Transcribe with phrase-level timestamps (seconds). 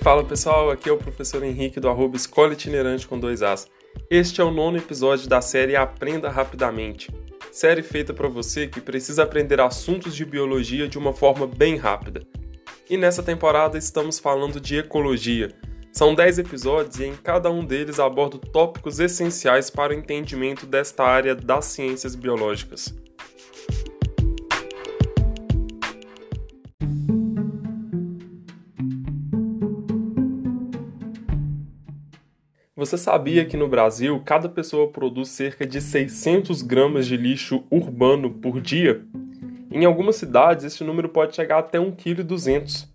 [0.00, 3.68] Fala pessoal, aqui é o professor Henrique do arroba Escola Itinerante com dois As.
[4.08, 7.10] Este é o nono episódio da série Aprenda Rapidamente.
[7.50, 12.22] Série feita para você que precisa aprender assuntos de biologia de uma forma bem rápida.
[12.88, 15.52] E nessa temporada estamos falando de ecologia.
[15.92, 21.02] São 10 episódios e em cada um deles abordo tópicos essenciais para o entendimento desta
[21.02, 22.94] área das ciências biológicas.
[32.78, 38.30] Você sabia que no Brasil cada pessoa produz cerca de 600 gramas de lixo urbano
[38.30, 39.04] por dia?
[39.68, 42.88] Em algumas cidades, esse número pode chegar até 1,2 kg.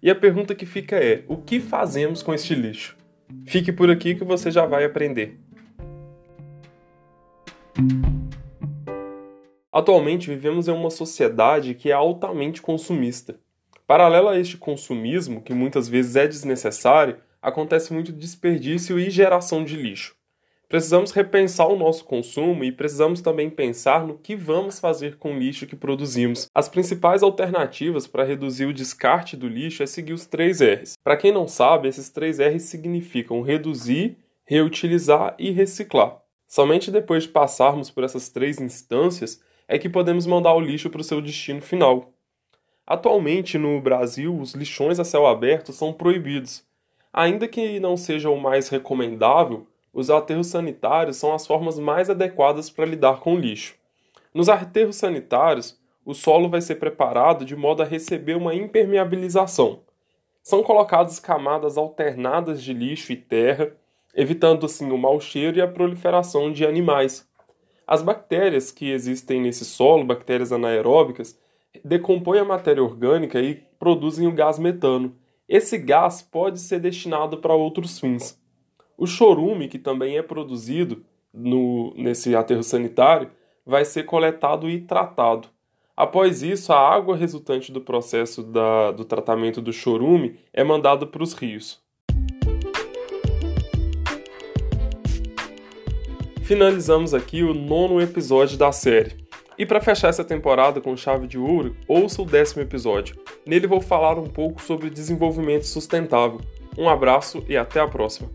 [0.00, 2.96] E a pergunta que fica é: o que fazemos com este lixo?
[3.44, 5.40] Fique por aqui que você já vai aprender.
[9.72, 13.34] Atualmente vivemos em uma sociedade que é altamente consumista.
[13.84, 19.76] Paralelo a este consumismo, que muitas vezes é desnecessário, acontece muito desperdício e geração de
[19.76, 20.16] lixo.
[20.66, 25.38] Precisamos repensar o nosso consumo e precisamos também pensar no que vamos fazer com o
[25.38, 26.48] lixo que produzimos.
[26.54, 30.94] As principais alternativas para reduzir o descarte do lixo é seguir os três R's.
[31.04, 36.18] Para quem não sabe, esses três R's significam reduzir, reutilizar e reciclar.
[36.48, 41.02] Somente depois de passarmos por essas três instâncias é que podemos mandar o lixo para
[41.02, 42.10] o seu destino final.
[42.86, 46.64] Atualmente, no Brasil, os lixões a céu aberto são proibidos,
[47.16, 52.68] Ainda que não seja o mais recomendável, os aterros sanitários são as formas mais adequadas
[52.68, 53.76] para lidar com o lixo.
[54.34, 59.78] Nos aterros sanitários, o solo vai ser preparado de modo a receber uma impermeabilização.
[60.42, 63.72] São colocadas camadas alternadas de lixo e terra,
[64.12, 67.24] evitando assim o mau cheiro e a proliferação de animais.
[67.86, 71.38] As bactérias que existem nesse solo, bactérias anaeróbicas,
[71.84, 75.14] decompõem a matéria orgânica e produzem o gás metano,
[75.48, 78.40] esse gás pode ser destinado para outros fins.
[78.96, 83.30] O chorume, que também é produzido no, nesse aterro sanitário,
[83.66, 85.48] vai ser coletado e tratado.
[85.96, 91.22] Após isso, a água resultante do processo da, do tratamento do chorume é mandada para
[91.22, 91.82] os rios.
[96.42, 99.23] Finalizamos aqui o nono episódio da série.
[99.56, 103.16] E para fechar essa temporada com chave de ouro, ouça o décimo episódio.
[103.46, 106.40] Nele vou falar um pouco sobre desenvolvimento sustentável.
[106.76, 108.28] Um abraço e até a próxima.